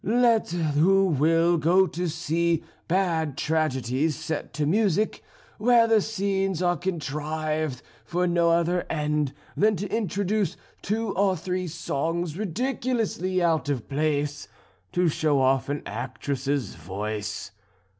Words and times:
Let 0.03 0.49
who 0.49 1.05
will 1.05 1.57
go 1.59 1.85
to 1.85 2.09
see 2.09 2.63
bad 2.87 3.37
tragedies 3.37 4.15
set 4.15 4.51
to 4.53 4.65
music, 4.65 5.21
where 5.59 5.85
the 5.85 6.01
scenes 6.01 6.59
are 6.59 6.75
contrived 6.75 7.83
for 8.03 8.25
no 8.25 8.49
other 8.49 8.87
end 8.89 9.31
than 9.55 9.75
to 9.75 9.87
introduce 9.95 10.57
two 10.81 11.15
or 11.15 11.37
three 11.37 11.67
songs 11.67 12.35
ridiculously 12.35 13.43
out 13.43 13.69
of 13.69 13.87
place, 13.87 14.47
to 14.93 15.07
show 15.07 15.39
off 15.39 15.69
an 15.69 15.83
actress's 15.85 16.73
voice. 16.73 17.51